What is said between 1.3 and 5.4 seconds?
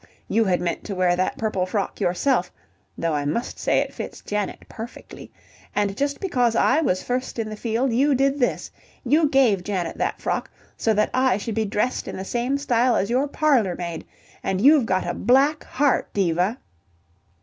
purple frock yourself though I must say it fits Janet perfectly